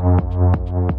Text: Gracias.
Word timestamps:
Gracias. 0.00 0.91